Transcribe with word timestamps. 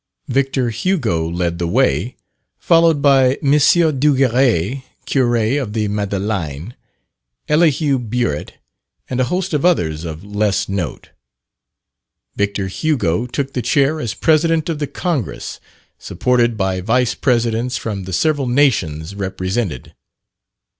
Victor 0.27 0.71
Hugo 0.71 1.29
led 1.29 1.59
the 1.59 1.67
way, 1.67 2.15
followed 2.57 3.03
by 3.03 3.35
M. 3.35 3.51
Duguerry, 3.51 4.83
curé 5.05 5.61
of 5.61 5.73
the 5.73 5.87
Madeleine, 5.89 6.73
Elihu 7.47 7.99
Burritt, 7.99 8.53
and 9.11 9.19
a 9.19 9.25
host 9.25 9.53
of 9.53 9.63
others 9.63 10.03
of 10.03 10.23
less 10.23 10.67
note. 10.67 11.11
Victor 12.35 12.65
Hugo 12.65 13.27
took 13.27 13.53
the 13.53 13.61
chair 13.61 13.99
as 13.99 14.15
President 14.15 14.69
of 14.69 14.79
the 14.79 14.87
Congress, 14.87 15.59
supported 15.99 16.57
by 16.57 16.81
Vice 16.81 17.13
presidents 17.13 17.77
from 17.77 18.05
the 18.05 18.13
several 18.13 18.47
nations 18.47 19.13
represented. 19.13 19.93